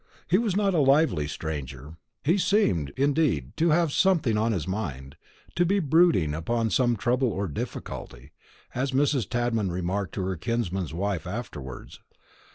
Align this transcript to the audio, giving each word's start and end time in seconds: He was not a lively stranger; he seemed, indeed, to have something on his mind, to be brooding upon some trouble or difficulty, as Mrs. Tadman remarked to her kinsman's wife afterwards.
He 0.27 0.39
was 0.39 0.55
not 0.55 0.73
a 0.73 0.79
lively 0.79 1.27
stranger; 1.27 1.95
he 2.23 2.39
seemed, 2.39 2.89
indeed, 2.97 3.55
to 3.57 3.69
have 3.69 3.91
something 3.91 4.35
on 4.35 4.51
his 4.51 4.67
mind, 4.67 5.15
to 5.53 5.63
be 5.63 5.77
brooding 5.77 6.33
upon 6.33 6.71
some 6.71 6.95
trouble 6.95 7.31
or 7.31 7.47
difficulty, 7.47 8.31
as 8.73 8.93
Mrs. 8.93 9.29
Tadman 9.29 9.69
remarked 9.71 10.15
to 10.15 10.23
her 10.25 10.37
kinsman's 10.37 10.91
wife 10.91 11.27
afterwards. 11.27 11.99